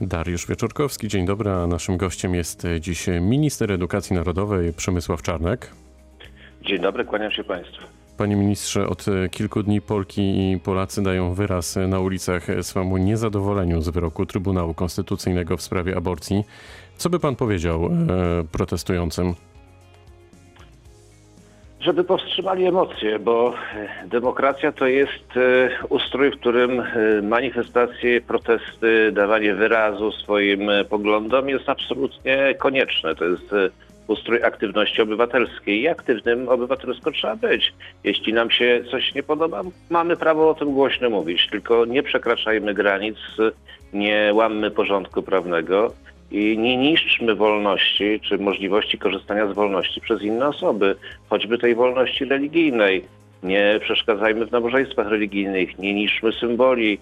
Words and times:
Dariusz 0.00 0.46
Wieczorkowski, 0.46 1.08
dzień 1.08 1.26
dobry. 1.26 1.50
A 1.50 1.66
naszym 1.66 1.96
gościem 1.96 2.34
jest 2.34 2.66
dziś 2.80 3.06
minister 3.20 3.72
edukacji 3.72 4.16
narodowej 4.16 4.72
Przemysław 4.72 5.22
Czarnek. 5.22 5.70
Dzień 6.62 6.80
dobry, 6.80 7.04
kłaniam 7.04 7.32
się 7.32 7.44
Państwu. 7.44 7.86
Panie 8.16 8.36
ministrze, 8.36 8.88
od 8.88 9.06
kilku 9.30 9.62
dni 9.62 9.80
Polki 9.80 10.52
i 10.52 10.58
Polacy 10.58 11.02
dają 11.02 11.34
wyraz 11.34 11.76
na 11.88 12.00
ulicach 12.00 12.46
swemu 12.62 12.96
niezadowoleniu 12.96 13.80
z 13.82 13.88
wyroku 13.88 14.26
Trybunału 14.26 14.74
Konstytucyjnego 14.74 15.56
w 15.56 15.62
sprawie 15.62 15.96
aborcji. 15.96 16.44
Co 16.96 17.10
by 17.10 17.20
pan 17.20 17.36
powiedział 17.36 17.86
e, 17.86 17.90
protestującym? 18.52 19.34
Żeby 21.80 22.04
powstrzymali 22.04 22.66
emocje, 22.66 23.18
bo 23.18 23.54
demokracja 24.04 24.72
to 24.72 24.86
jest 24.86 25.36
e, 25.36 25.70
ustrój, 25.88 26.30
w 26.30 26.40
którym 26.40 26.80
e, 26.80 27.22
manifestacje, 27.22 28.20
protesty, 28.20 29.12
dawanie 29.12 29.54
wyrazu 29.54 30.12
swoim 30.12 30.70
e, 30.70 30.84
poglądom 30.84 31.48
jest 31.48 31.68
absolutnie 31.68 32.54
konieczne. 32.58 33.14
To 33.14 33.24
jest 33.24 33.54
ustrój 34.06 34.42
aktywności 34.42 35.02
obywatelskiej 35.02 35.80
i 35.80 35.88
aktywnym 35.88 36.48
obywatelsko 36.48 37.10
trzeba 37.10 37.36
być. 37.36 37.74
Jeśli 38.04 38.32
nam 38.32 38.50
się 38.50 38.84
coś 38.90 39.14
nie 39.14 39.22
podoba, 39.22 39.62
mamy 39.90 40.16
prawo 40.16 40.50
o 40.50 40.54
tym 40.54 40.72
głośno 40.72 41.10
mówić, 41.10 41.48
tylko 41.50 41.84
nie 41.84 42.02
przekraczajmy 42.02 42.74
granic, 42.74 43.16
nie 43.92 44.30
łammy 44.34 44.70
porządku 44.70 45.22
prawnego 45.22 45.92
i 46.30 46.58
nie 46.58 46.76
niszczmy 46.76 47.34
wolności 47.34 48.20
czy 48.20 48.38
możliwości 48.38 48.98
korzystania 48.98 49.46
z 49.46 49.52
wolności 49.52 50.00
przez 50.00 50.22
inne 50.22 50.48
osoby, 50.48 50.96
choćby 51.28 51.58
tej 51.58 51.74
wolności 51.74 52.24
religijnej. 52.24 53.04
Nie 53.42 53.78
przeszkadzajmy 53.82 54.46
w 54.46 54.52
nabożeństwach 54.52 55.08
religijnych, 55.08 55.78
nie 55.78 55.94
niszczmy 55.94 56.32
symboli 56.32 56.98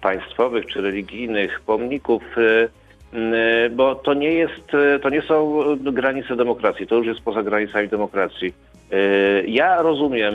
państwowych 0.00 0.66
czy 0.66 0.80
religijnych, 0.80 1.60
pomników, 1.60 2.22
y, 2.38 2.68
y, 3.16 3.70
bo 3.70 3.94
to 3.94 4.14
nie 4.14 4.32
jest, 4.32 4.72
to 5.02 5.10
nie 5.10 5.22
są 5.22 5.62
granice 5.76 6.36
demokracji, 6.36 6.86
to 6.86 6.96
już 6.96 7.06
jest 7.06 7.20
poza 7.20 7.42
granicami 7.42 7.88
demokracji. 7.88 8.54
Y, 8.92 9.44
ja 9.48 9.82
rozumiem 9.82 10.34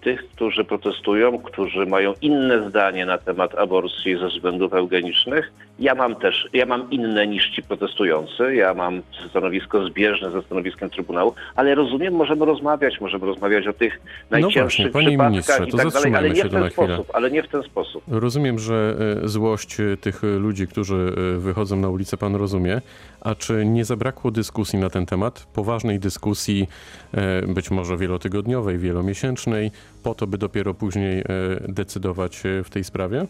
tych, 0.00 0.28
którzy 0.28 0.64
protestują, 0.64 1.38
którzy 1.38 1.86
mają 1.86 2.14
inne 2.22 2.68
zdanie 2.68 3.06
na 3.06 3.18
temat 3.18 3.54
aborcji 3.54 4.18
ze 4.18 4.28
względów 4.28 4.74
eugenicznych. 4.74 5.52
Ja 5.78 5.94
mam 5.94 6.16
też, 6.16 6.48
ja 6.52 6.66
mam 6.66 6.90
inne 6.90 7.26
niż 7.26 7.50
ci 7.50 7.62
protestujący. 7.62 8.54
Ja 8.54 8.74
mam 8.74 9.02
stanowisko 9.30 9.86
zbieżne 9.86 10.30
ze 10.30 10.42
stanowiskiem 10.42 10.90
Trybunału, 10.90 11.34
ale 11.56 11.74
rozumiem, 11.74 12.14
możemy 12.14 12.44
rozmawiać, 12.44 13.00
możemy 13.00 13.26
rozmawiać 13.26 13.66
o 13.66 13.72
tych 13.72 14.00
najcięższych 14.30 14.86
no 14.86 14.92
właśnie, 14.92 15.14
panie 15.16 15.30
ministrze, 15.30 15.66
to 15.66 15.76
tak 15.76 15.92
dalej, 15.92 16.14
ale 16.14 16.30
nie 16.30 16.44
w 16.44 16.50
ten 16.50 16.70
sposób, 16.70 17.10
ale 17.12 17.30
nie 17.30 17.42
w 17.42 17.48
ten 17.48 17.62
sposób. 17.62 18.02
Rozumiem, 18.08 18.58
że 18.58 18.96
e, 19.24 19.28
złość 19.28 19.76
tych 20.00 20.22
ludzi, 20.22 20.66
którzy 20.66 21.12
e, 21.36 21.38
wychodzą 21.38 21.76
na 21.76 21.88
ulicę, 21.88 22.16
pan 22.16 22.34
rozumie. 22.34 22.80
A 23.20 23.34
czy 23.34 23.64
nie 23.64 23.84
zabrakło 23.84 24.30
dyskusji 24.30 24.78
na 24.78 24.90
ten 24.90 25.06
temat? 25.06 25.46
Poważnej 25.54 25.98
dyskusji, 25.98 26.68
e, 27.14 27.42
być 27.46 27.70
może 27.70 27.77
wielotygodniowej, 27.84 28.78
wielomiesięcznej, 28.78 29.70
po 30.02 30.14
to, 30.14 30.26
by 30.26 30.38
dopiero 30.38 30.74
później 30.74 31.22
decydować 31.68 32.42
w 32.64 32.70
tej 32.70 32.84
sprawie? 32.84 33.26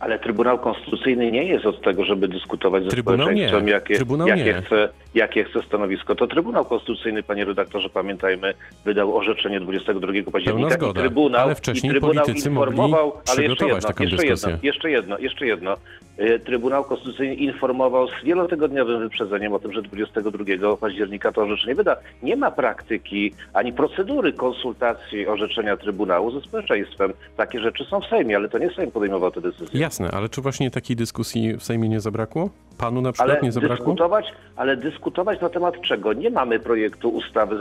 Ale 0.00 0.18
Trybunał 0.18 0.58
Konstytucyjny 0.58 1.32
nie 1.32 1.44
jest 1.44 1.66
od 1.66 1.82
tego, 1.82 2.04
żeby 2.04 2.28
dyskutować 2.28 2.84
ze 2.84 2.90
Trybunał 2.90 3.26
społeczeństwem, 3.26 3.66
nie. 3.66 3.72
jakie, 3.72 3.94
Trybunał 3.94 4.28
jakie, 4.28 4.44
nie. 4.44 4.62
Chce, 4.62 4.88
jakie 5.14 5.44
chce 5.44 5.62
stanowisko. 5.62 6.14
To 6.14 6.26
Trybunał 6.26 6.64
Konstytucyjny, 6.64 7.22
panie 7.22 7.44
redaktorze, 7.44 7.88
pamiętajmy, 7.88 8.54
wydał 8.84 9.16
orzeczenie 9.16 9.60
22 9.60 10.12
października 10.32 10.74
zgoda, 10.74 11.00
i 11.00 11.04
Trybunał, 11.04 11.40
ale 11.40 11.54
wcześniej 11.54 11.90
i 11.90 11.92
trybunał 11.92 12.24
politycy 12.24 12.50
mogli 12.50 12.70
informował, 12.70 13.12
ale 13.30 13.42
jeszcze 13.42 13.66
jedno, 13.66 13.80
taką 13.80 14.04
jeszcze 14.04 14.26
jedno, 14.26 14.48
jeszcze 14.62 14.90
jedno, 14.90 15.18
jeszcze 15.18 15.46
jedno. 15.46 15.76
Y, 16.20 16.40
Trybunał 16.40 16.84
Konstytucyjny 16.84 17.34
informował 17.34 18.08
z 18.08 18.24
wielotygodniowym 18.24 19.00
wyprzedzeniem 19.00 19.52
o 19.52 19.58
tym, 19.58 19.72
że 19.72 19.82
22 19.82 20.76
października 20.76 21.32
to 21.32 21.42
orzeczenie 21.42 21.74
wyda. 21.74 21.96
Nie 22.22 22.36
ma 22.36 22.50
praktyki 22.50 23.34
ani 23.52 23.72
procedury 23.72 24.32
konsultacji 24.32 25.26
orzeczenia 25.26 25.76
Trybunału 25.76 26.30
ze 26.30 26.40
społeczeństwem. 26.40 27.12
Takie 27.36 27.60
rzeczy 27.60 27.84
są 27.84 28.00
w 28.00 28.06
Sejmie, 28.06 28.36
ale 28.36 28.48
to 28.48 28.58
nie 28.58 28.70
Sejm 28.70 28.90
podejmował 28.90 29.30
te 29.30 29.40
decyzje. 29.40 29.80
Jasne, 29.80 30.10
ale 30.10 30.28
czy 30.28 30.40
właśnie 30.40 30.70
takiej 30.70 30.96
dyskusji 30.96 31.56
w 31.56 31.62
Sejmie 31.62 31.88
nie 31.88 32.00
zabrakło? 32.00 32.50
Panu 32.80 33.00
na 33.00 33.12
przykład 33.12 33.30
Ale 33.30 33.40
nie 33.42 33.52
zabrakło? 33.52 33.76
dyskutować, 33.76 34.32
ale 34.56 34.76
dyskutować 34.76 35.40
na 35.40 35.48
temat 35.48 35.80
czego? 35.80 36.12
Nie 36.12 36.30
mamy 36.30 36.60
projektu 36.60 37.08
ustawy 37.08 37.56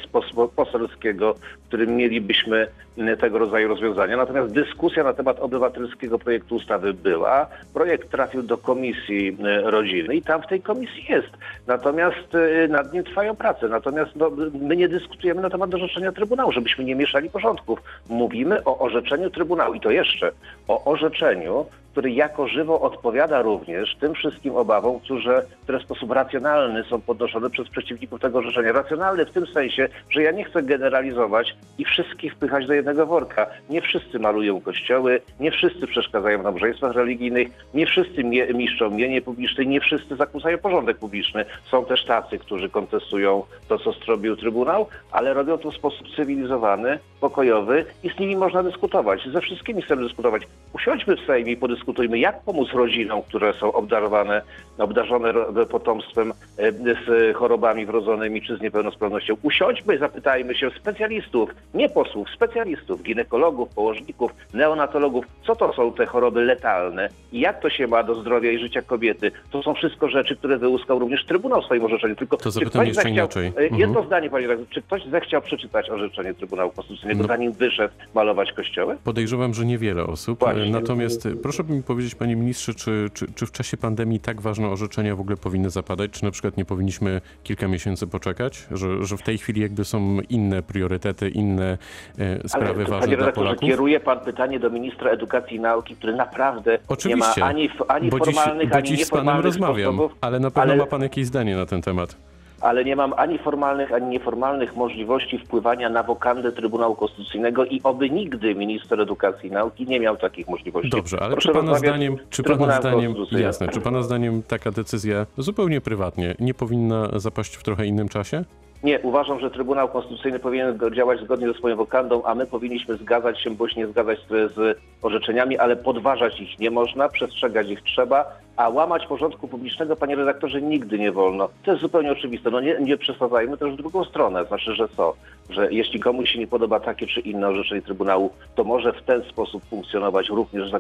poselskiego, 0.56 1.34
w 1.34 1.68
którym 1.68 1.96
mielibyśmy 1.96 2.68
m, 2.98 3.18
tego 3.18 3.38
rodzaju 3.40 3.68
rozwiązania. 3.68 4.18
Natomiast 4.18 4.54
dyskusja 4.54 5.04
na 5.04 5.14
temat 5.14 5.40
obywatelskiego 5.40 6.20
projektu 6.20 6.56
ustawy 6.56 6.94
była. 6.94 7.48
Projekt 7.74 8.12
trafił 8.12 8.44
do 8.44 8.58
Komisji 8.58 9.38
m, 9.40 9.46
Rodziny 9.66 10.16
i 10.16 10.22
tam 10.22 10.42
w 10.42 10.48
tej 10.48 10.62
komisji 10.62 11.06
jest. 11.10 11.30
Natomiast 11.68 12.36
y, 12.36 12.68
nad 12.68 12.94
nim 12.94 13.04
trwają 13.04 13.36
prace. 13.36 13.68
Natomiast 13.68 14.12
no, 14.16 14.32
my 14.62 14.76
nie 14.76 14.88
dyskutujemy 14.90 15.42
na 15.42 15.50
temat 15.50 15.74
orzeczenia 15.74 16.12
Trybunału, 16.12 16.52
żebyśmy 16.52 16.84
nie 16.84 16.96
mieszali 16.96 17.30
porządków. 17.30 17.80
Mówimy 18.10 18.64
o 18.64 18.80
orzeczeniu 18.80 19.30
Trybunału 19.30 19.74
i 19.74 19.80
to 19.80 19.92
jeszcze 19.92 20.32
o 20.68 20.86
orzeczeniu, 20.86 21.66
który 22.00 22.12
jako 22.12 22.48
żywo 22.48 22.82
odpowiada 22.82 23.42
również 23.42 23.96
tym 23.96 24.14
wszystkim 24.14 24.56
obawom, 24.56 25.00
które, 25.00 25.42
które 25.64 25.80
w 25.80 25.84
sposób 25.84 26.12
racjonalny 26.12 26.84
są 26.84 27.02
podnoszone 27.02 27.50
przez 27.50 27.70
przeciwników 27.70 28.22
tego 28.22 28.40
orzeczenia. 28.40 28.72
Racjonalny 28.72 29.26
w 29.26 29.32
tym 29.32 29.48
sensie, 29.48 29.90
że 30.10 30.24
ja 30.24 30.32
nie 30.32 30.44
chcę 30.44 30.64
generalizować 30.64 31.56
i 31.78 31.86
wszystkich 31.86 32.34
wpychać 32.34 32.68
do 32.68 32.74
jednego 32.74 33.06
worka. 33.06 33.48
Nie 33.70 33.82
wszyscy 33.82 34.20
malują 34.20 34.62
kościoły, 34.62 35.22
nie 35.40 35.52
wszyscy 35.52 35.88
przeszkadzają 35.88 36.40
w 36.40 36.44
nabożeństwach 36.44 36.96
religijnych, 36.96 37.48
nie 37.74 37.86
wszyscy 37.86 38.24
mie- 38.24 38.54
niszczą 38.54 38.90
mienie 38.90 39.22
publiczne, 39.22 39.66
nie 39.66 39.82
wszyscy 39.82 40.16
zakłócają 40.16 40.58
porządek 40.58 40.98
publiczny. 40.98 41.46
Są 41.72 41.86
też 41.86 42.06
tacy, 42.06 42.40
którzy 42.40 42.70
kontestują 42.70 43.44
to, 43.68 43.80
co 43.80 43.92
zrobił 43.92 44.36
Trybunał, 44.36 44.88
ale 45.12 45.34
robią 45.34 45.58
to 45.58 45.72
w 45.72 45.76
sposób 45.76 46.08
cywilizowany, 46.16 47.00
pokojowy 47.20 47.86
i 48.04 48.10
z 48.10 48.20
nimi 48.20 48.36
można 48.36 48.64
dyskutować. 48.64 49.28
Ze 49.34 49.42
wszystkimi 49.42 49.82
chcemy 49.82 50.04
dyskutować. 50.04 50.44
Usiądźmy 50.74 51.16
w 51.16 51.26
Sejmie 51.26 51.52
i 51.52 51.58
podyskutujmy, 51.58 51.89
jak 52.14 52.42
pomóc 52.44 52.70
rodzinom, 52.74 53.22
które 53.22 53.54
są 53.54 53.72
obdarowane, 53.74 54.42
obdarzone 54.78 55.34
potomstwem 55.70 56.32
e, 56.58 56.72
z 57.06 57.36
chorobami 57.38 57.86
wrodzonymi 57.86 58.42
czy 58.42 58.58
z 58.58 58.62
niepełnosprawnością. 58.62 59.36
Usiądźmy, 59.44 59.98
zapytajmy 59.98 60.56
się 60.56 60.70
specjalistów, 60.80 61.50
nie 61.74 61.90
posłów, 61.90 62.30
specjalistów, 62.30 63.04
ginekologów, 63.04 63.70
położników, 63.70 64.32
neonatologów, 64.54 65.26
co 65.48 65.56
to 65.56 65.74
są 65.74 65.94
te 65.94 66.06
choroby 66.06 66.42
letalne 66.46 67.10
i 67.32 67.40
jak 67.40 67.62
to 67.62 67.70
się 67.70 67.88
ma 67.88 68.04
do 68.04 68.16
zdrowia 68.16 68.52
i 68.52 68.58
życia 68.60 68.82
kobiety. 68.82 69.32
To 69.52 69.64
są 69.64 69.74
wszystko 69.74 70.10
rzeczy, 70.10 70.36
które 70.36 70.58
wyłuskał 70.58 71.00
również 71.00 71.26
Trybunał 71.26 71.62
w 71.62 71.66
swoim 71.66 71.86
orzeczeniu. 71.86 72.16
Tylko 72.16 72.38
To 72.38 72.52
zapytam 72.52 72.70
ktoś 72.72 72.88
jeszcze 72.88 73.02
zechciał, 73.04 73.14
inaczej. 73.26 73.48
e, 73.58 73.64
Jedno 73.64 73.86
Mhm. 73.88 74.06
zdanie, 74.06 74.30
panie 74.30 74.48
redaktorze, 74.48 74.72
czy 74.74 74.82
ktoś 74.82 75.06
zechciał 75.06 75.42
przeczytać 75.42 75.90
orzeczenie 75.90 76.34
Trybunału 76.34 76.72
Konstytucyjnego, 76.72 77.22
No. 77.22 77.28
zanim 77.28 77.52
wyszedł 77.52 77.94
malować 78.16 78.54
kościoły? 78.54 78.98
Podejrzewam, 79.04 79.54
że 79.54 79.66
niewiele 79.66 80.04
osób. 80.04 80.40
Właśnie. 80.40 80.70
Natomiast 80.70 81.26
e, 81.26 81.30
proszę 81.70 81.78
mi 81.78 81.84
powiedzieć, 81.84 82.16
panie 82.16 82.36
ministrze, 82.36 82.74
czy, 82.74 83.10
czy, 83.14 83.34
czy 83.36 83.46
w 83.46 83.52
czasie 83.52 83.78
pandemii 83.78 84.20
tak 84.20 84.42
ważne 84.42 84.68
orzeczenia 84.68 85.16
w 85.16 85.20
ogóle 85.20 85.38
powinny 85.38 85.70
zapadać? 85.70 86.12
Czy 86.12 86.24
na 86.24 86.32
przykład 86.32 86.58
nie 86.58 86.66
powinniśmy 86.66 87.22
kilka 87.44 87.68
miesięcy 87.68 88.08
poczekać? 88.08 88.68
Że, 88.72 89.06
że 89.06 89.18
w 89.18 89.22
tej 89.22 89.38
chwili 89.38 89.62
jakby 89.62 89.86
są 89.86 90.18
inne 90.30 90.64
priorytety, 90.64 91.30
inne 91.30 91.78
e, 92.20 92.50
sprawy 92.50 92.74
Ale, 92.74 92.86
ważne 92.86 93.00
panie 93.00 93.18
dla 93.18 93.32
Polaków? 93.32 93.70
kieruje 93.70 94.00
pan 94.00 94.20
pytanie 94.20 94.60
do 94.60 94.70
ministra 94.70 95.12
edukacji 95.12 95.58
i 95.58 95.60
nauki, 95.60 95.96
który 95.96 96.16
naprawdę 96.16 96.80
Oczywiście, 96.88 97.34
nie 97.38 97.40
ma 97.42 97.50
ani, 97.50 97.70
ani 97.88 98.10
bo 98.10 98.20
dziś, 98.20 98.36
formalnych, 98.36 98.70
bo 98.70 98.76
ani 98.76 98.88
dziś 98.88 99.06
z 99.06 99.10
panem 99.10 99.40
rozmawiam, 99.40 99.94
sposobów, 99.94 100.18
ale 100.22 100.40
na 100.40 100.52
pewno 100.52 100.74
ale- 100.74 100.76
ma 100.76 100.86
pan 100.86 101.02
jakieś 101.02 101.26
zdanie 101.26 101.56
na 101.56 101.66
ten 101.66 101.82
temat. 101.82 102.29
Ale 102.62 102.86
nie 102.86 102.96
mam 102.96 103.14
ani 103.18 103.38
formalnych, 103.38 103.94
ani 103.94 104.08
nieformalnych 104.08 104.76
możliwości 104.76 105.38
wpływania 105.38 105.90
na 105.90 106.04
wokandę 106.04 106.52
Trybunału 106.52 106.96
Konstytucyjnego 106.96 107.66
i 107.66 107.82
oby 107.84 108.10
nigdy 108.10 108.56
minister 108.56 109.02
edukacji 109.02 109.50
i 109.50 109.52
nauki 109.52 109.86
nie 109.86 110.00
miał 110.00 110.18
takich 110.18 110.48
możliwości. 110.48 110.90
Dobrze, 110.90 111.18
ale 111.22 111.32
Proszę 111.32 111.50
czy 111.50 111.56
pana 111.56 111.76
zdaniem, 111.76 112.18
czy 112.30 112.44
pana 112.44 112.80
zdaniem, 112.82 113.16
jasne, 113.32 113.68
czy 113.68 113.82
pana 113.82 114.04
zdaniem 114.04 114.44
taka 114.44 114.72
decyzja 114.72 115.26
zupełnie 115.38 115.82
prywatnie 115.82 116.36
nie 116.40 116.54
powinna 116.54 117.10
zapaść 117.20 117.56
w 117.56 117.64
trochę 117.64 117.86
innym 117.86 118.10
czasie? 118.10 118.44
Nie, 118.84 119.00
uważam, 119.00 119.40
że 119.40 119.52
Trybunał 119.52 119.90
Konstytucyjny 119.90 120.40
powinien 120.40 120.80
działać 120.96 121.20
zgodnie 121.20 121.48
ze 121.48 121.54
swoją 121.54 121.76
wokandą, 121.76 122.24
a 122.24 122.36
my 122.36 122.46
powinniśmy 122.48 122.98
zgadzać 122.98 123.42
się 123.42 123.50
bądź 123.50 123.76
nie 123.76 123.88
zgadzać 123.88 124.20
z, 124.30 124.54
z 124.54 124.80
orzeczeniami, 125.02 125.58
ale 125.58 125.76
podważać 125.76 126.40
ich 126.40 126.60
nie 126.60 126.72
można, 126.72 127.10
przestrzegać 127.10 127.70
ich 127.70 127.82
trzeba, 127.82 128.26
a 128.60 128.70
łamać 128.70 129.08
porządku 129.08 129.48
publicznego, 129.48 129.96
panie 129.96 130.16
redaktorze, 130.16 130.62
nigdy 130.62 131.00
nie 131.00 131.12
wolno. 131.12 131.50
To 131.64 131.72
jest 131.72 131.82
zupełnie 131.82 132.12
oczywiste. 132.12 132.52
No 132.52 132.62
nie, 132.62 132.78
nie 132.82 132.98
przesadzajmy 132.98 133.58
też 133.58 133.74
w 133.74 133.76
drugą 133.76 134.04
stronę. 134.04 134.46
Znaczy, 134.46 134.76
że 134.76 134.88
co? 134.98 135.14
Że 135.50 135.72
jeśli 135.72 136.00
komuś 136.00 136.30
się 136.30 136.40
nie 136.40 136.48
podoba 136.48 136.80
takie 136.80 137.08
czy 137.08 137.20
inne 137.20 137.48
orzeczenie 137.48 137.82
Trybunału, 137.82 138.30
to 138.56 138.64
może 138.64 138.94
w 138.94 139.02
ten 139.02 139.24
sposób 139.24 139.64
funkcjonować 139.70 140.30
również 140.30 140.72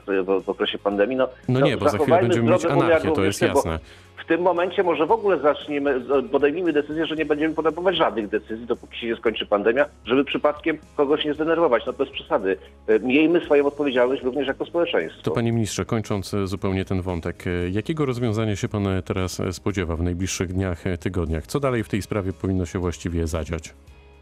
w, 0.45 0.49
okresie 0.49 0.77
pandemii. 0.77 1.17
No, 1.17 1.27
No 1.47 1.59
nie, 1.59 1.77
bo 1.77 1.89
za 1.89 1.97
chwilę 1.97 2.21
będziemy 2.21 2.51
mieć 2.51 2.65
anarchię, 2.65 3.11
to 3.11 3.23
jest 3.23 3.39
tym, 3.39 3.49
bo 3.49 3.57
jasne. 3.57 3.79
W 4.23 4.25
tym 4.27 4.41
momencie 4.41 4.83
może 4.83 5.05
w 5.05 5.11
ogóle 5.11 5.39
zaczniemy, 5.39 6.01
podejmijmy 6.31 6.73
decyzję, 6.73 7.05
że 7.05 7.15
nie 7.15 7.25
będziemy 7.25 7.55
podejmować 7.55 7.95
żadnych 7.95 8.29
decyzji, 8.29 8.65
dopóki 8.65 8.99
się 8.99 9.07
nie 9.07 9.15
skończy 9.15 9.45
pandemia, 9.45 9.85
żeby 10.05 10.25
przypadkiem 10.25 10.77
kogoś 10.97 11.25
nie 11.25 11.33
zdenerwować. 11.33 11.85
No 11.85 11.93
bez 11.93 12.09
przesady. 12.09 12.57
E, 12.87 12.99
Miejmy 12.99 13.41
swoją 13.45 13.65
odpowiedzialność 13.65 14.23
również 14.23 14.47
jako 14.47 14.65
społeczeństwo. 14.65 15.21
To 15.21 15.31
panie 15.31 15.51
ministrze, 15.51 15.85
kończąc 15.85 16.33
e, 16.33 16.47
zupełnie 16.47 16.85
ten 16.85 17.01
wątek, 17.01 17.47
e, 17.47 17.69
jakiego 17.69 18.05
rozwiązania 18.05 18.55
się 18.55 18.69
pan 18.69 18.87
teraz 19.05 19.41
spodziewa 19.51 19.95
w 19.95 20.01
najbliższych 20.01 20.53
dniach, 20.53 20.83
tygodniach? 20.99 21.47
Co 21.47 21.59
dalej 21.59 21.83
w 21.83 21.89
tej 21.89 22.01
sprawie 22.01 22.33
powinno 22.33 22.65
się 22.65 22.79
właściwie 22.79 23.27
zadziać? 23.27 23.73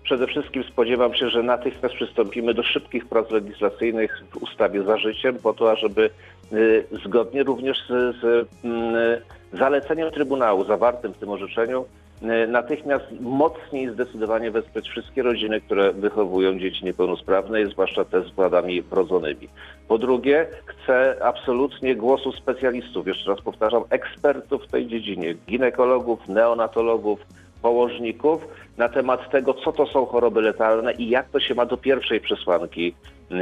Przede 0.08 0.28
wszystkim 0.28 0.64
spodziewam 0.64 1.14
się, 1.14 1.30
że 1.30 1.44
natychmiast 1.44 1.96
przystąpimy 1.96 2.54
do 2.54 2.64
szybkich 2.64 3.06
prac 3.06 3.32
legislacyjnych 3.32 4.24
w 4.32 4.44
ustawie 4.44 4.84
za 4.84 4.98
życiem, 4.98 5.36
po 5.44 5.54
to, 5.54 5.72
ażeby 5.72 6.10
y, 6.54 6.86
zgodnie 7.06 7.44
również 7.44 7.78
z, 7.88 8.16
z 8.22 8.48
mm, 8.64 8.96
zaleceniem 9.54 10.12
Trybunału 10.12 10.66
zawartym 10.66 11.14
w 11.14 11.18
tym 11.18 11.30
orzeczeniu 11.30 11.86
y, 12.22 12.48
natychmiast 12.48 13.06
mocniej 13.20 13.90
zdecydowanie 13.90 14.52
wesprzeć 14.52 14.90
wszystkie 14.90 15.24
rodziny, 15.24 15.62
które 15.62 15.94
wychowują 15.94 16.60
dzieci 16.60 16.86
niepełnosprawne, 16.86 17.66
zwłaszcza 17.66 18.06
te 18.06 18.22
z 18.22 18.32
wadami 18.32 18.82
wrodzonymi. 18.82 19.50
Po 19.88 19.98
drugie, 19.98 20.48
chcę 20.66 21.18
absolutnie 21.24 21.96
głosu 21.96 22.32
specjalistów, 22.32 23.08
jeszcze 23.08 23.30
raz 23.30 23.42
powtarzam, 23.42 23.84
ekspertów 23.90 24.64
w 24.64 24.72
tej 24.72 24.88
dziedzinie, 24.88 25.36
ginekologów, 25.48 26.28
neonatologów, 26.28 27.20
położników 27.62 28.48
na 28.78 28.90
temat 28.90 29.32
tego, 29.32 29.54
co 29.54 29.72
to 29.72 29.88
są 29.88 30.06
choroby 30.06 30.42
letalne 30.42 30.94
i 30.94 31.10
jak 31.10 31.30
to 31.30 31.40
się 31.40 31.56
ma 31.56 31.66
do 31.66 31.78
pierwszej 31.78 32.22
przesłanki 32.22 32.96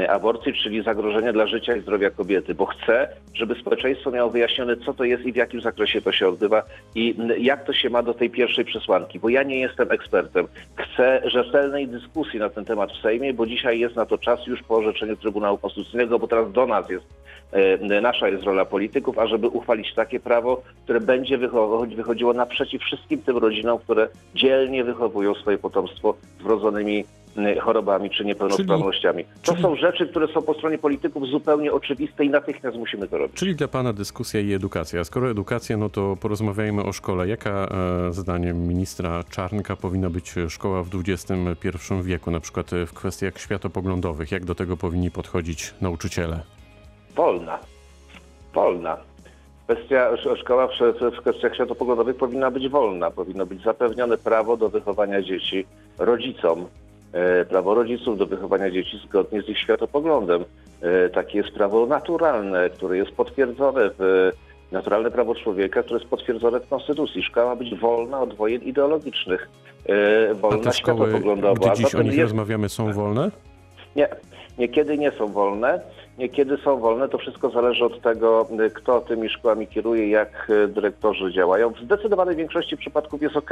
aborcji, 0.09 0.53
czyli 0.53 0.83
zagrożenia 0.83 1.33
dla 1.33 1.47
życia 1.47 1.75
i 1.75 1.81
zdrowia 1.81 2.09
kobiety, 2.09 2.55
bo 2.55 2.65
chcę, 2.65 3.07
żeby 3.33 3.55
społeczeństwo 3.55 4.11
miało 4.11 4.29
wyjaśnione, 4.29 4.77
co 4.77 4.93
to 4.93 5.03
jest 5.03 5.25
i 5.25 5.33
w 5.33 5.35
jakim 5.35 5.61
zakresie 5.61 6.01
to 6.01 6.11
się 6.11 6.27
odbywa 6.27 6.63
i 6.95 7.15
y, 7.31 7.39
jak 7.39 7.65
to 7.65 7.73
się 7.73 7.89
ma 7.89 8.03
do 8.03 8.13
tej 8.13 8.29
pierwszej 8.29 8.65
przesłanki, 8.65 9.19
bo 9.19 9.29
ja 9.29 9.43
nie 9.43 9.59
jestem 9.59 9.91
ekspertem. 9.91 10.47
Chcę 10.75 11.21
rzetelnej 11.25 11.87
dyskusji 11.87 12.39
na 12.39 12.49
ten 12.49 12.65
temat 12.65 12.91
w 12.91 13.01
Sejmie, 13.01 13.33
bo 13.33 13.45
dzisiaj 13.45 13.79
jest 13.79 13.95
na 13.95 14.05
to 14.05 14.17
czas 14.17 14.47
już 14.47 14.63
po 14.63 14.75
orzeczeniu 14.75 15.15
Trybunału 15.15 15.57
Konstytucyjnego, 15.57 16.19
bo 16.19 16.27
teraz 16.27 16.51
do 16.51 16.65
nas 16.65 16.89
jest 16.89 17.05
e, 17.51 18.01
nasza 18.01 18.27
jest 18.27 18.43
rola 18.43 18.65
polityków, 18.65 19.19
ażeby 19.19 19.47
uchwalić 19.47 19.93
takie 19.93 20.19
prawo, 20.19 20.63
które 20.83 20.99
będzie 21.01 21.37
wycho- 21.37 21.95
wychodziło 21.95 22.33
naprzeciw 22.33 22.81
wszystkim 22.81 23.21
tym 23.21 23.37
rodzinom, 23.37 23.79
które 23.79 24.07
dzielnie 24.35 24.83
wychowują 24.83 25.35
swoje 25.35 25.57
potomstwo 25.57 26.15
z 26.39 26.43
wrodzonymi 26.43 26.99
y, 26.99 27.24
chorobami 27.61 28.09
czy 28.09 28.25
niepełnosprawnościami. 28.25 29.25
To 29.43 29.51
czyli- 29.51 29.63
są 29.63 29.75
rzeczy, 29.75 30.07
które 30.07 30.27
są 30.27 30.41
po 30.41 30.53
stronie 30.53 30.77
polityków 30.77 31.27
zupełnie 31.27 31.73
oczywiste 31.73 32.25
i 32.25 32.29
natychmiast 32.29 32.77
musimy 32.77 33.07
to 33.07 33.17
robić. 33.17 33.37
Czyli 33.37 33.55
dla 33.55 33.67
pana 33.67 33.93
dyskusja 33.93 34.39
i 34.39 34.53
edukacja. 34.53 35.03
Skoro 35.03 35.29
edukacja, 35.29 35.77
no 35.77 35.89
to 35.89 36.17
porozmawiajmy 36.21 36.83
o 36.83 36.93
szkole. 36.93 37.27
Jaka 37.27 37.49
e, 38.09 38.13
zdaniem 38.13 38.67
ministra 38.67 39.23
Czarnka 39.29 39.75
powinna 39.75 40.09
być 40.09 40.33
szkoła 40.49 40.83
w 40.83 40.89
XXI 41.07 41.33
wieku, 42.03 42.31
na 42.31 42.39
przykład 42.39 42.73
e, 42.73 42.85
w 42.85 42.93
kwestiach 42.93 43.39
światopoglądowych? 43.39 44.31
Jak 44.31 44.45
do 44.45 44.55
tego 44.55 44.77
powinni 44.77 45.11
podchodzić 45.11 45.73
nauczyciele? 45.81 46.39
Wolna. 47.15 47.59
Wolna. 48.53 48.97
Kwestia, 49.67 50.09
sz- 50.09 50.39
szkoła 50.39 50.67
w, 50.67 50.71
w 51.17 51.21
kwestiach 51.21 51.53
światopoglądowych 51.55 52.15
powinna 52.17 52.51
być 52.51 52.69
wolna. 52.69 53.11
Powinno 53.11 53.45
być 53.45 53.63
zapewnione 53.63 54.17
prawo 54.17 54.57
do 54.57 54.69
wychowania 54.69 55.21
dzieci 55.21 55.65
rodzicom. 55.97 56.65
E, 57.13 57.45
prawo 57.45 57.73
rodziców 57.73 58.17
do 58.17 58.25
wychowania 58.25 58.71
dzieci 58.71 58.97
zgodnie 59.05 59.41
z 59.41 59.49
ich 59.49 59.59
światopoglądem. 59.59 60.45
E, 60.81 61.09
takie 61.09 61.37
jest 61.37 61.51
prawo 61.51 61.85
naturalne, 61.85 62.69
które 62.69 62.97
jest 62.97 63.11
potwierdzone 63.11 63.89
w 63.99 64.31
naturalne 64.71 65.11
prawo 65.11 65.35
człowieka, 65.35 65.83
które 65.83 65.99
jest 65.99 66.09
potwierdzone 66.09 66.59
w 66.59 66.69
Konstytucji. 66.69 67.23
Szkoła 67.23 67.45
ma 67.45 67.55
być 67.55 67.75
wolna 67.79 68.21
od 68.21 68.33
wojen 68.33 68.61
ideologicznych. 68.61 69.49
E, 69.89 69.93
A 70.31 70.33
wolna 70.33 70.63
te 70.63 70.73
szkoły, 70.73 71.13
A 71.71 71.75
dziś 71.75 71.95
o 71.95 72.01
nich 72.01 72.13
jest- 72.13 72.21
rozmawiamy, 72.31 72.69
są 72.69 72.93
wolne? 72.93 73.31
nie, 73.95 74.07
niekiedy 74.57 74.97
nie 74.97 75.11
są 75.11 75.27
wolne. 75.27 75.81
Niekiedy 76.17 76.57
są 76.57 76.79
wolne, 76.79 77.09
to 77.09 77.17
wszystko 77.17 77.49
zależy 77.49 77.85
od 77.85 78.01
tego, 78.01 78.47
y, 78.65 78.69
kto 78.69 79.01
tymi 79.01 79.29
szkołami 79.29 79.67
kieruje, 79.67 80.09
jak 80.09 80.49
y, 80.49 80.67
dyrektorzy 80.67 81.31
działają. 81.33 81.69
W 81.69 81.79
zdecydowanej 81.79 82.35
większości 82.35 82.77
przypadków 82.77 83.21
jest 83.21 83.35
ok. 83.37 83.51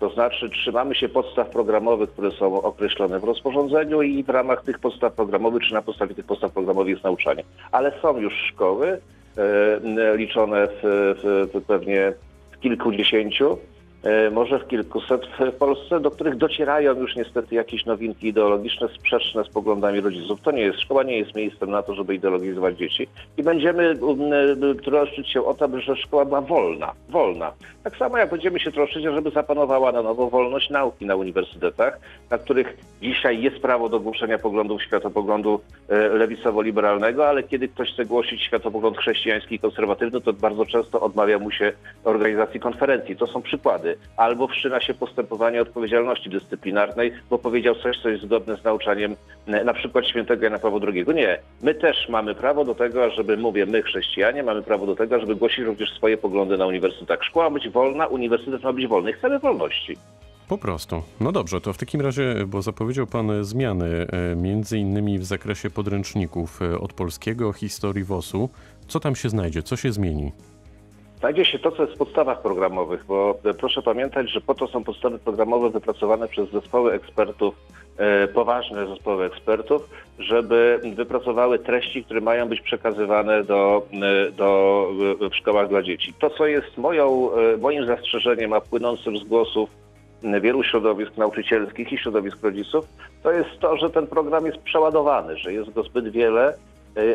To 0.00 0.10
znaczy 0.10 0.50
trzymamy 0.50 0.94
się 0.94 1.08
podstaw 1.08 1.50
programowych, 1.50 2.10
które 2.10 2.30
są 2.30 2.62
określone 2.62 3.20
w 3.20 3.24
rozporządzeniu 3.24 4.02
i 4.02 4.24
w 4.24 4.28
ramach 4.28 4.64
tych 4.64 4.78
podstaw 4.78 5.12
programowych, 5.12 5.62
czy 5.62 5.74
na 5.74 5.82
podstawie 5.82 6.14
tych 6.14 6.26
podstaw 6.26 6.52
programowych 6.52 6.90
jest 6.90 7.04
nauczanie. 7.04 7.42
Ale 7.72 7.92
są 8.02 8.18
już 8.18 8.34
szkoły 8.34 8.88
y, 8.88 9.00
liczone 10.16 10.66
w, 10.66 10.80
w, 10.82 11.50
w 11.54 11.64
pewnie 11.66 12.12
w 12.50 12.60
kilkudziesięciu, 12.60 13.58
może 14.32 14.58
w 14.58 14.68
kilkuset 14.68 15.26
w 15.52 15.52
Polsce, 15.52 16.00
do 16.00 16.10
których 16.10 16.36
docierają 16.36 16.94
już 16.94 17.16
niestety 17.16 17.54
jakieś 17.54 17.86
nowinki 17.86 18.28
ideologiczne 18.28 18.88
sprzeczne 18.88 19.44
z 19.44 19.48
poglądami 19.48 20.00
rodziców. 20.00 20.40
To 20.40 20.50
nie 20.50 20.62
jest, 20.62 20.80
szkoła 20.80 21.02
nie 21.02 21.18
jest 21.18 21.34
miejscem 21.34 21.70
na 21.70 21.82
to, 21.82 21.94
żeby 21.94 22.14
ideologizować 22.14 22.78
dzieci 22.78 23.08
i 23.36 23.42
będziemy 23.42 23.94
um, 24.00 24.20
e, 24.32 24.74
troszczyć 24.74 25.28
się 25.28 25.44
o 25.44 25.54
to, 25.54 25.80
że 25.80 25.96
szkoła 25.96 26.24
była 26.24 26.40
wolna, 26.40 26.92
wolna. 27.08 27.52
Tak 27.84 27.96
samo 27.96 28.18
jak 28.18 28.30
będziemy 28.30 28.60
się 28.60 28.72
troszczyć, 28.72 29.02
żeby 29.02 29.30
zapanowała 29.30 29.92
na 29.92 30.02
nowo 30.02 30.30
wolność 30.30 30.70
nauki 30.70 31.06
na 31.06 31.16
uniwersytetach, 31.16 32.00
na 32.30 32.38
których 32.38 32.76
dzisiaj 33.02 33.42
jest 33.42 33.58
prawo 33.58 33.88
do 33.88 34.00
głoszenia 34.00 34.38
poglądów 34.38 34.82
światopoglądu 34.82 35.60
e, 35.88 36.08
lewicowo-liberalnego, 36.08 37.28
ale 37.28 37.42
kiedy 37.42 37.68
ktoś 37.68 37.92
chce 37.92 38.04
głosić 38.04 38.42
światopogląd 38.42 38.98
chrześcijański 38.98 39.54
i 39.54 39.58
konserwatywny, 39.58 40.20
to 40.20 40.32
bardzo 40.32 40.66
często 40.66 41.00
odmawia 41.00 41.38
mu 41.38 41.50
się 41.50 41.72
organizacji 42.04 42.60
konferencji. 42.60 43.16
To 43.16 43.26
są 43.26 43.42
przykłady. 43.42 43.95
Albo 44.16 44.48
wszczyna 44.48 44.80
się 44.80 44.94
postępowanie 44.94 45.62
odpowiedzialności 45.62 46.30
dyscyplinarnej, 46.30 47.12
bo 47.30 47.38
powiedział 47.38 47.74
coś, 47.74 48.02
co 48.02 48.08
jest 48.08 48.24
zgodne 48.24 48.56
z 48.56 48.64
nauczaniem 48.64 49.16
e, 49.46 49.64
na 49.64 49.74
przykład 49.74 50.06
świętego 50.06 50.44
Jana 50.44 50.58
Pawła 50.58 50.80
II. 50.88 51.04
Nie. 51.14 51.38
My 51.62 51.74
też 51.74 52.08
mamy 52.08 52.34
prawo 52.34 52.64
do 52.64 52.74
tego, 52.74 53.10
żeby, 53.10 53.36
mówię, 53.36 53.66
my 53.66 53.82
chrześcijanie, 53.82 54.42
mamy 54.42 54.62
prawo 54.62 54.86
do 54.86 54.96
tego, 54.96 55.20
żeby 55.20 55.36
głosić 55.36 55.58
również 55.58 55.92
swoje 55.92 56.16
poglądy 56.16 56.58
na 56.58 56.66
uniwersytetach. 56.66 57.24
Szkoła 57.24 57.50
ma 57.50 57.54
być 57.54 57.68
wolna, 57.68 58.06
uniwersytet 58.06 58.62
ma 58.62 58.72
być 58.72 58.86
wolny. 58.86 59.12
Chcemy 59.12 59.38
wolności. 59.38 59.96
Po 60.48 60.58
prostu. 60.58 61.02
No 61.20 61.32
dobrze, 61.32 61.60
to 61.60 61.72
w 61.72 61.78
takim 61.78 62.00
razie, 62.00 62.34
bo 62.46 62.62
zapowiedział 62.62 63.06
Pan 63.06 63.44
zmiany, 63.44 64.06
e, 64.32 64.36
między 64.36 64.78
innymi 64.78 65.18
w 65.18 65.24
zakresie 65.24 65.70
podręczników 65.70 66.62
e, 66.62 66.78
od 66.78 66.92
polskiego, 66.92 67.52
historii 67.52 68.04
WOS-u. 68.04 68.48
Co 68.88 69.00
tam 69.00 69.16
się 69.16 69.28
znajdzie? 69.28 69.62
Co 69.62 69.76
się 69.76 69.92
zmieni? 69.92 70.32
Znajdzie 71.26 71.44
się 71.44 71.58
to, 71.58 71.72
co 71.72 71.82
jest 71.82 71.94
w 71.94 71.98
podstawach 71.98 72.42
programowych, 72.42 73.04
bo 73.04 73.38
e, 73.44 73.54
proszę 73.54 73.82
pamiętać, 73.82 74.30
że 74.30 74.40
po 74.40 74.54
to 74.54 74.66
są 74.66 74.84
podstawy 74.84 75.18
programowe 75.18 75.70
wypracowane 75.70 76.28
przez 76.28 76.50
zespoły 76.50 76.92
ekspertów, 76.92 77.54
e, 77.96 78.28
poważne 78.28 78.86
zespoły 78.86 79.24
ekspertów, 79.24 79.90
żeby 80.18 80.80
wypracowały 80.96 81.58
treści, 81.58 82.04
które 82.04 82.20
mają 82.20 82.48
być 82.48 82.60
przekazywane 82.60 83.44
do, 83.44 83.86
e, 83.92 84.30
do, 84.30 84.88
w 85.30 85.36
szkołach 85.36 85.68
dla 85.68 85.82
dzieci. 85.82 86.14
To, 86.18 86.30
co 86.30 86.46
jest 86.46 86.78
moją, 86.78 87.30
moim 87.60 87.86
zastrzeżeniem, 87.86 88.52
a 88.52 88.60
płynącym 88.60 89.16
z 89.16 89.24
głosów 89.24 89.70
wielu 90.40 90.62
środowisk 90.62 91.16
nauczycielskich 91.16 91.92
i 91.92 91.98
środowisk 91.98 92.42
rodziców, 92.42 92.84
to 93.22 93.32
jest 93.32 93.58
to, 93.60 93.76
że 93.76 93.90
ten 93.90 94.06
program 94.06 94.46
jest 94.46 94.58
przeładowany, 94.58 95.36
że 95.36 95.52
jest 95.52 95.70
go 95.70 95.82
zbyt 95.82 96.08
wiele, 96.08 96.54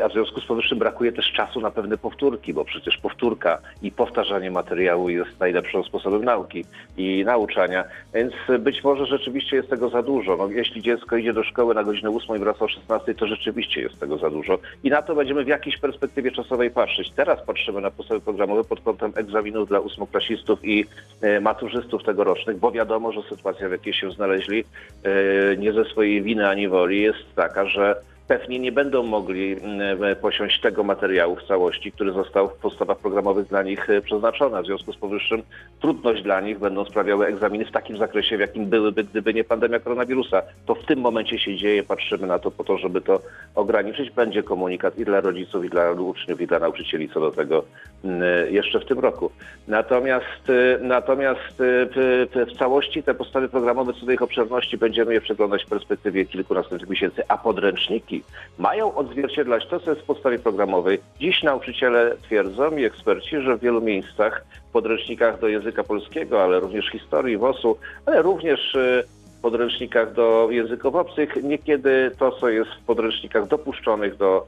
a 0.04 0.10
w 0.10 0.14
związku 0.14 0.42
z 0.42 0.46
powyższym 0.46 0.80
brakuje 0.80 1.12
też 1.12 1.32
czasu 1.32 1.62
na 1.62 1.72
pewne 1.72 1.98
powtórki, 1.98 2.54
bo 2.54 2.66
przecież 2.66 2.98
powtórka 2.98 3.58
i 3.82 3.92
powtarzanie 3.92 4.52
materiału 4.52 5.10
jest 5.10 5.40
najlepszym 5.40 5.84
sposobem 5.84 6.26
nauki 6.26 6.66
i 6.98 7.24
nauczania, 7.26 7.84
więc 8.14 8.34
być 8.60 8.84
może 8.84 9.06
rzeczywiście 9.06 9.56
jest 9.56 9.70
tego 9.70 9.90
za 9.90 10.04
dużo. 10.04 10.38
No, 10.38 10.48
jeśli 10.48 10.82
dziecko 10.82 11.18
idzie 11.18 11.34
do 11.34 11.44
szkoły 11.44 11.76
na 11.76 11.84
godzinę 11.84 12.10
8 12.10 12.36
i 12.36 12.40
wraca 12.40 12.66
o 12.66 12.68
16, 12.68 13.16
to 13.16 13.28
rzeczywiście 13.28 13.82
jest 13.82 14.00
tego 14.00 14.18
za 14.18 14.30
dużo 14.30 14.60
i 14.84 14.90
na 14.90 15.02
to 15.02 15.16
będziemy 15.16 15.44
w 15.44 15.48
jakiejś 15.48 15.78
perspektywie 15.78 16.32
czasowej 16.32 16.72
patrzeć. 16.72 17.12
Teraz 17.16 17.46
patrzymy 17.46 17.82
na 17.82 17.92
podstawy 17.92 18.22
programowe 18.22 18.64
pod 18.64 18.82
kątem 18.82 19.12
egzaminów 19.16 19.68
dla 19.68 19.80
ósmoklasistów 19.80 20.66
i 20.66 20.86
e, 21.22 21.40
maturzystów 21.40 22.04
tegorocznych, 22.04 22.58
bo 22.58 22.72
wiadomo, 22.72 23.12
że 23.12 23.22
sytuacja, 23.30 23.70
w 23.70 23.72
jakiej 23.72 23.94
się 23.94 24.12
znaleźli, 24.12 24.64
e, 25.04 25.58
nie 25.58 25.74
ze 25.74 25.86
swojej 25.86 26.22
winy 26.22 26.50
ani 26.50 26.68
woli, 26.68 27.02
jest 27.02 27.36
taka, 27.36 27.66
że 27.66 27.96
pewnie 28.32 28.60
nie 28.60 28.72
będą 28.72 29.04
mogli 29.04 29.54
mm, 29.54 30.16
posiąść 30.16 30.62
tego 30.62 30.84
materiału 30.84 31.36
w 31.36 31.44
całości, 31.44 31.92
który 31.92 32.12
został 32.12 32.50
w 32.50 32.54
podstawach 32.54 32.98
programowych 32.98 33.48
dla 33.48 33.64
nich 33.64 33.90
e, 33.90 34.02
przeznaczony. 34.02 34.62
W 34.64 34.66
związku 34.66 34.94
z 34.94 34.98
powyższym 34.98 35.42
trudność 35.80 36.24
dla 36.24 36.42
nich 36.42 36.60
będą 36.60 36.86
sprawiały 36.86 37.28
egzaminy 37.28 37.66
w 37.66 37.72
takim 37.72 37.98
zakresie, 37.98 38.38
w 38.38 38.40
jakim 38.40 38.66
byłyby, 38.66 39.04
gdyby 39.04 39.34
nie 39.34 39.44
pandemia 39.44 39.80
koronawirusa. 39.80 40.42
To 40.66 40.76
w 40.76 40.86
tym 40.86 41.00
momencie 41.00 41.40
się 41.40 41.56
dzieje, 41.56 41.84
patrzymy 41.84 42.28
na 42.28 42.40
to 42.40 42.52
po 42.52 42.64
to, 42.64 42.78
żeby 42.78 43.02
to 43.02 43.22
ograniczyć. 43.56 44.12
Będzie 44.12 44.44
komunikat 44.44 44.98
i 45.00 45.06
dla 45.06 45.22
rodziców, 45.22 45.66
i 45.66 45.70
dla 45.70 45.92
uczniów, 45.92 46.42
i 46.42 46.48
dla 46.48 46.60
nauczycieli 46.60 47.10
co 47.10 47.20
do 47.20 47.32
tego 47.32 47.64
mm, 48.04 48.54
jeszcze 48.54 48.80
w 48.80 48.86
tym 48.86 49.00
roku. 49.00 49.32
Natomiast, 49.68 50.50
e, 50.50 50.80
natomiast 50.82 51.62
e, 51.62 52.46
w 52.46 52.58
całości 52.60 53.04
te 53.04 53.14
podstawy 53.14 53.50
programowe 53.50 53.94
co 53.94 54.06
do 54.06 54.12
ich 54.12 54.22
obszerności 54.22 54.78
będziemy 54.78 55.14
je 55.14 55.22
przeglądać 55.22 55.64
w 55.64 55.70
perspektywie 55.70 56.26
kilku 56.26 56.54
następnych 56.54 56.90
miesięcy, 56.90 57.24
a 57.28 57.38
podręczniki 57.38 58.21
mają 58.58 58.96
odzwierciedlać 58.96 59.68
to, 59.68 59.80
co 59.80 59.90
jest 59.90 60.01
w 60.01 60.06
podstawie 60.06 60.40
programowej. 60.40 61.00
Dziś 61.20 61.44
nauczyciele 61.44 62.18
twierdzą 62.24 62.78
i 62.78 62.86
eksperci, 62.86 63.42
że 63.42 63.58
w 63.58 63.62
wielu 63.62 63.82
miejscach 63.82 64.46
w 64.70 64.72
podręcznikach 64.72 65.40
do 65.40 65.48
języka 65.48 65.84
polskiego, 65.84 66.44
ale 66.44 66.60
również 66.60 66.92
historii, 66.92 67.38
WOS-u, 67.38 67.78
ale 68.06 68.22
również 68.22 68.75
y, 68.75 69.04
podręcznikach 69.42 70.13
do 70.13 70.48
języków 70.51 70.96
obcych, 70.96 71.44
niekiedy 71.44 72.12
to, 72.20 72.32
co 72.32 72.50
jest 72.50 72.72
w 72.72 72.86
podręcznikach 72.86 73.48
dopuszczonych 73.48 74.18
do 74.18 74.46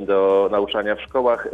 do 0.00 0.48
nauczania 0.52 0.96
w 0.96 1.00
szkołach 1.02 1.46
y, 1.46 1.50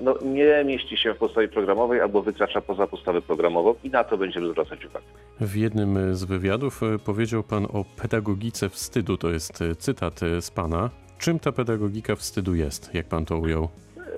no, 0.00 0.14
nie 0.24 0.64
mieści 0.64 0.96
się 0.96 1.14
w 1.14 1.16
podstawie 1.16 1.48
programowej 1.48 2.00
albo 2.00 2.22
wykracza 2.22 2.60
poza 2.60 2.86
podstawę 2.86 3.22
programową 3.22 3.74
i 3.84 3.90
na 3.90 4.04
to 4.04 4.16
będziemy 4.18 4.48
zwracać 4.48 4.84
uwagę. 4.84 5.04
W 5.40 5.56
jednym 5.56 6.14
z 6.14 6.24
wywiadów 6.24 6.82
e, 6.82 6.98
powiedział 6.98 7.42
pan 7.42 7.64
o 7.64 7.84
pedagogice 8.02 8.68
wstydu. 8.68 9.16
To 9.16 9.30
jest 9.30 9.62
e, 9.62 9.74
cytat 9.74 10.22
e, 10.22 10.42
z 10.42 10.50
pana. 10.50 10.90
Czym 11.18 11.38
ta 11.38 11.52
pedagogika 11.52 12.16
wstydu 12.16 12.54
jest, 12.54 12.94
jak 12.94 13.06
pan 13.06 13.24
to 13.24 13.38
ujął? 13.38 13.68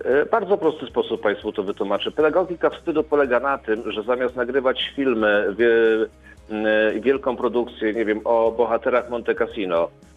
E, 0.05 0.27
Bardzo 0.27 0.59
prosty 0.59 0.87
sposób 0.87 1.21
Państwu 1.21 1.53
to 1.53 1.63
wytłumaczę. 1.63 2.11
Pedagogika 2.11 2.71
wstydu 2.71 3.05
polega 3.05 3.41
na 3.41 3.59
tym, 3.59 3.93
że 3.93 4.03
zamiast 4.03 4.37
nagrywać 4.37 4.93
filmy, 4.97 5.57
wielką 7.01 7.37
produkcję, 7.37 7.93
nie 7.93 8.05
wiem, 8.05 8.21
o 8.25 8.53
bohaterach 8.53 9.11
Monte 9.11 9.35
Cassino, 9.35 9.85
e, 9.85 10.12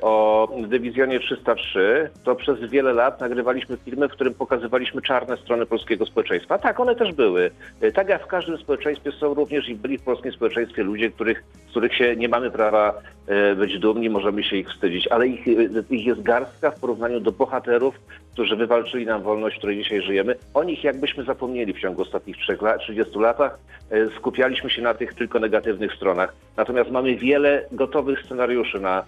o 0.00 0.48
Dywizjonie 0.68 1.20
303, 1.20 2.10
to 2.24 2.34
przez 2.34 2.60
wiele 2.60 2.92
lat 2.92 3.20
nagrywaliśmy 3.20 3.76
filmy, 3.76 4.08
w 4.08 4.12
którym 4.12 4.34
pokazywaliśmy 4.34 5.02
czarne 5.02 5.36
strony 5.36 5.66
polskiego 5.66 6.06
społeczeństwa. 6.06 6.58
Tak, 6.58 6.80
one 6.80 6.94
też 6.96 7.12
były. 7.12 7.50
E, 7.80 7.92
Tak 7.92 8.08
jak 8.08 8.24
w 8.24 8.26
każdym 8.26 8.58
społeczeństwie 8.58 9.12
są 9.12 9.34
również 9.34 9.68
i 9.68 9.74
byli 9.74 9.98
w 9.98 10.02
polskim 10.02 10.32
społeczeństwie 10.32 10.82
ludzie, 10.82 11.10
których, 11.10 11.44
z 11.66 11.70
których 11.70 11.94
się 11.96 12.16
nie 12.16 12.28
mamy 12.28 12.50
prawa 12.50 12.94
e, 13.26 13.54
być 13.54 13.78
dumni, 13.78 14.10
możemy 14.10 14.42
się 14.44 14.56
ich 14.56 14.68
wstydzić, 14.68 15.08
ale 15.08 15.26
ich, 15.26 15.48
e, 15.48 15.50
ich 15.94 16.06
jest 16.06 16.22
garstka 16.22 16.70
w 16.70 16.80
porównaniu 16.80 17.20
do 17.20 17.32
bohaterów, 17.32 17.94
którzy 18.32 18.56
wywalczyli 18.56 19.06
nam 19.06 19.22
wolność, 19.22 19.56
w 19.56 19.58
której 19.58 19.76
dzisiaj 19.76 20.02
żyjemy. 20.02 20.34
O 20.54 20.64
nich 20.64 20.84
jakbyśmy 20.84 21.24
zapomnieli 21.24 21.72
w 21.72 21.80
ciągu 21.80 22.02
ostatnich 22.02 22.36
trzech 22.36 22.62
lat, 22.62 22.80
30 22.80 23.18
latach. 23.18 23.58
E, 23.90 24.06
Skupialiśmy 24.16 24.70
się 24.70 24.82
na 24.82 24.94
tych 24.94 25.14
tylko 25.14 25.38
negatywnych 25.38 25.92
stronach. 25.94 26.34
Natomiast 26.56 26.90
mamy 26.90 27.16
wiele 27.16 27.64
gotowych 27.72 28.22
scenariuszy 28.24 28.80
na 28.80 28.98
e, 29.00 29.04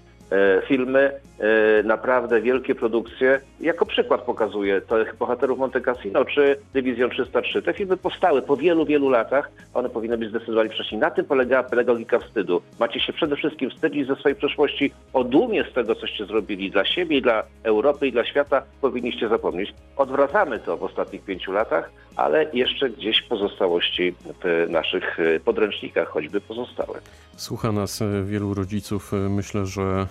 filmy, 0.68 1.10
e, 1.38 1.82
naprawdę 1.82 2.40
wielkie 2.40 2.74
produkcje. 2.74 3.40
Jako 3.60 3.86
przykład 3.86 4.22
pokazuję 4.22 4.80
tych 4.80 5.16
bohaterów 5.16 5.58
Monte 5.58 5.80
Cassino 5.80 6.24
czy 6.24 6.56
Dywizjon 6.74 7.10
303. 7.10 7.62
Te 7.62 7.72
filmy 7.72 7.96
powstały 7.96 8.42
po 8.42 8.56
wielu, 8.56 8.86
wielu 8.86 9.08
latach. 9.08 9.50
One 9.74 9.88
powinny 9.88 10.18
być 10.18 10.30
zdecydowanie 10.30 10.70
wcześniej. 10.70 11.00
Na 11.00 11.10
tym 11.10 11.24
polegała 11.24 11.62
pedagogika 11.62 12.18
wstydu. 12.18 12.62
Macie 12.80 13.00
się 13.00 13.12
przede 13.12 13.36
wszystkim 13.36 13.70
wstydzić 13.70 14.06
ze 14.06 14.16
swojej 14.16 14.36
przeszłości, 14.36 14.92
o 15.12 15.24
dumie 15.24 15.64
z 15.70 15.72
tego, 15.72 15.94
coście 15.94 16.26
zrobili 16.26 16.70
dla 16.70 16.84
siebie 16.84 17.20
dla 17.20 17.42
Europy 17.62 18.06
i 18.06 18.12
dla 18.12 18.24
świata, 18.24 18.62
powinniście 18.80 19.28
zapomnieć. 19.28 19.74
Odwracamy 19.96 20.58
to 20.58 20.76
w 20.76 20.82
ostatnich 20.82 21.24
pięciu 21.24 21.52
latach, 21.52 21.90
ale 22.16 22.46
jeszcze 22.52 22.90
gdzieś 22.90 23.22
pozostałości 23.22 24.14
w 24.44 24.66
naszych 24.70 25.20
e, 25.20 25.40
podręcznikach 25.40 26.08
choćby 26.08 26.40
pozostały. 26.40 26.98
Słucha 27.36 27.72
nas 27.72 28.02
e, 28.02 28.24
wielu 28.24 28.54
rodziców. 28.54 29.14
E, 29.14 29.16
Myślę, 29.16 29.66
że 29.66 29.82
e, 29.82 30.06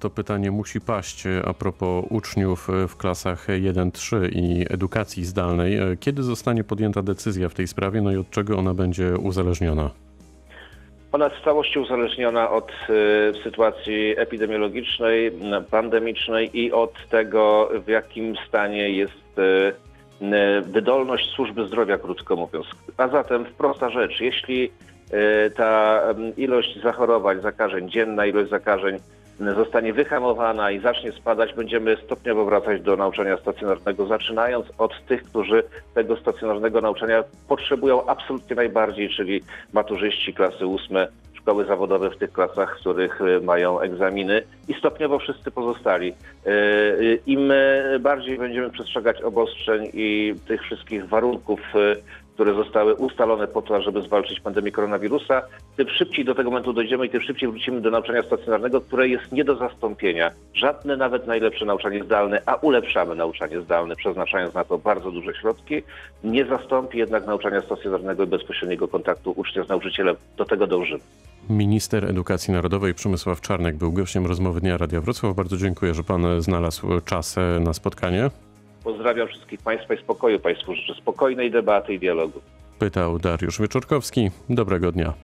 to 0.00 0.10
pytanie 0.10 0.50
musi 0.50 0.80
paść 0.80 1.26
e, 1.26 1.42
a 1.44 1.54
propos 1.54 2.04
uczniów 2.10 2.70
e, 2.70 2.88
w 2.88 2.96
klasach 2.96 3.46
1-3 3.48 4.28
i 4.32 4.66
edukacji 4.70 5.24
zdalnej. 5.24 5.76
E, 5.76 5.96
Kiedy 6.00 6.22
zostanie 6.22 6.64
podjęta 6.64 7.02
decyzja 7.02 7.48
w 7.48 7.54
tej 7.54 7.66
sprawie, 7.66 8.02
no 8.02 8.12
i 8.12 8.16
od 8.16 8.30
czego 8.30 8.58
ona 8.58 8.74
będzie 8.74 9.18
uzależniona? 9.18 9.90
Ona 11.12 11.24
jest 11.24 11.36
w 11.36 11.44
całości 11.44 11.78
uzależniona 11.78 12.50
od 12.50 12.72
sytuacji 13.44 14.14
epidemiologicznej, 14.16 15.32
pandemicznej 15.70 16.60
i 16.60 16.72
od 16.72 17.08
tego, 17.08 17.70
w 17.84 17.88
jakim 17.88 18.34
stanie 18.48 18.90
jest 18.90 19.12
wydolność 20.62 21.30
służby 21.30 21.66
zdrowia, 21.66 21.98
krótko 21.98 22.36
mówiąc. 22.36 22.66
A 22.96 23.08
zatem 23.08 23.44
prosta 23.58 23.90
rzecz, 23.90 24.20
jeśli 24.20 24.70
ta 25.56 26.02
ilość 26.36 26.82
zachorowań, 26.82 27.40
zakażeń, 27.40 27.90
dzienna 27.90 28.26
ilość 28.26 28.50
zakażeń 28.50 28.98
zostanie 29.40 29.92
wyhamowana 29.92 30.70
i 30.70 30.80
zacznie 30.80 31.12
spadać, 31.12 31.54
będziemy 31.54 31.96
stopniowo 32.04 32.44
wracać 32.44 32.82
do 32.82 32.96
nauczania 32.96 33.36
stacjonarnego, 33.36 34.06
zaczynając 34.06 34.66
od 34.78 35.06
tych, 35.06 35.22
którzy 35.22 35.62
tego 35.94 36.16
stacjonarnego 36.16 36.80
nauczania 36.80 37.24
potrzebują 37.48 38.06
absolutnie 38.06 38.56
najbardziej, 38.56 39.10
czyli 39.10 39.42
maturzyści 39.72 40.34
klasy 40.34 40.66
ósme, 40.66 41.08
szkoły 41.44 41.64
zawodowe 41.64 42.10
w 42.10 42.16
tych 42.16 42.32
klasach, 42.32 42.76
w 42.76 42.80
których 42.80 43.20
y, 43.20 43.40
mają 43.40 43.80
egzaminy 43.80 44.42
i 44.68 44.74
stopniowo 44.74 45.18
wszyscy 45.18 45.50
pozostali. 45.50 46.12
Y, 46.46 46.50
y, 46.50 47.20
Im 47.26 47.52
bardziej 48.00 48.38
będziemy 48.38 48.70
przestrzegać 48.70 49.22
obostrzeń 49.22 49.90
i 49.92 50.34
tych 50.48 50.62
wszystkich 50.62 51.08
warunków, 51.08 51.60
które 52.34 52.54
zostały 52.54 52.94
ustalone 52.94 53.46
po 53.46 53.62
to, 53.62 53.82
żeby 53.82 54.02
zwalczyć 54.02 54.40
pandemię 54.40 54.72
koronawirusa, 54.72 55.42
tym 55.76 55.88
szybciej 55.88 56.24
do 56.24 56.34
tego 56.34 56.50
momentu 56.50 56.72
dojdziemy 56.72 57.06
i 57.06 57.10
tym 57.10 57.22
szybciej 57.22 57.48
wrócimy 57.48 57.80
do 57.80 57.90
nauczania 57.90 58.22
stacjonarnego, 58.22 58.80
które 58.80 59.08
jest 59.08 59.32
nie 59.32 59.44
do 59.44 59.56
zastąpienia. 59.56 60.30
Żadne 60.54 60.96
nawet 60.96 61.26
najlepsze 61.26 61.64
nauczanie 61.64 62.04
zdalne, 62.04 62.42
a 62.46 62.54
ulepszamy 62.54 63.14
nauczanie 63.14 63.60
zdalne, 63.60 63.96
przeznaczając 63.96 64.54
na 64.54 64.64
to 64.64 64.78
bardzo 64.78 65.10
duże 65.10 65.34
środki, 65.34 65.82
nie 66.24 66.44
zastąpi 66.44 66.98
jednak 66.98 67.26
nauczania 67.26 67.62
stacjonarnego 67.62 68.24
i 68.24 68.26
bezpośredniego 68.26 68.88
kontaktu 68.88 69.32
ucznia 69.36 69.64
z 69.64 69.68
nauczycielem. 69.68 70.16
Do 70.36 70.44
tego 70.44 70.66
dążymy. 70.66 71.00
Minister 71.50 72.04
Edukacji 72.04 72.54
Narodowej 72.54 72.94
Przemysław 72.94 73.40
Czarnek 73.40 73.76
był 73.76 73.92
gościem 73.92 74.26
rozmowy 74.26 74.60
Dnia 74.60 74.76
Radia 74.76 75.00
Wrocław. 75.00 75.36
Bardzo 75.36 75.56
dziękuję, 75.56 75.94
że 75.94 76.04
pan 76.04 76.42
znalazł 76.42 77.00
czas 77.00 77.38
e, 77.38 77.60
na 77.60 77.72
spotkanie. 77.72 78.30
Pozdrawiam 78.84 79.28
wszystkich 79.28 79.62
Państwa 79.62 79.94
i 79.94 79.98
spokoju 79.98 80.40
Państwu 80.40 80.74
życzę 80.74 80.94
spokojnej 80.94 81.50
debaty 81.50 81.94
i 81.94 81.98
dialogu. 81.98 82.40
Pytał 82.78 83.18
Dariusz 83.18 83.60
Wieczorkowski. 83.60 84.30
Dobrego 84.48 84.92
dnia. 84.92 85.14